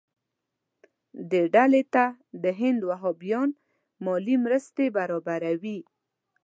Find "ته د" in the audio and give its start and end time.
1.93-2.45